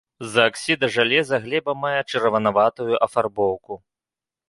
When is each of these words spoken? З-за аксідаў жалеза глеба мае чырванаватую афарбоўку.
З-за 0.27 0.45
аксідаў 0.51 0.91
жалеза 0.95 1.41
глеба 1.45 1.77
мае 1.83 2.01
чырванаватую 2.09 2.93
афарбоўку. 3.09 3.83